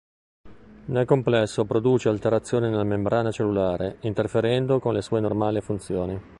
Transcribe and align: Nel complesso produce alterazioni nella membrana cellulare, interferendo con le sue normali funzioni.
Nel 0.85 1.05
complesso 1.05 1.63
produce 1.65 2.09
alterazioni 2.09 2.67
nella 2.71 2.83
membrana 2.83 3.29
cellulare, 3.29 3.97
interferendo 4.01 4.79
con 4.79 4.93
le 4.93 5.03
sue 5.03 5.19
normali 5.19 5.61
funzioni. 5.61 6.19